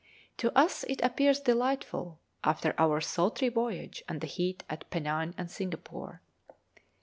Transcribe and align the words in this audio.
To 0.37 0.51
us 0.57 0.83
it 0.85 0.99
appears 1.03 1.39
delightful 1.41 2.19
after 2.43 2.73
our 2.79 3.01
sultry 3.01 3.49
voyage 3.49 4.01
and 4.09 4.19
the 4.19 4.25
heat 4.25 4.63
at 4.67 4.89
Penang 4.89 5.35
and 5.37 5.51
Singapore. 5.51 6.23